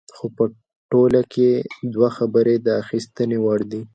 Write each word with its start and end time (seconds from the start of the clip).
خو 0.15 0.25
په 0.35 0.45
ټوله 0.89 1.21
کې 1.33 1.49
دوه 1.93 2.09
خبرې 2.17 2.55
د 2.65 2.67
اخیستنې 2.81 3.37
وړ 3.45 3.59
دي. 3.71 3.81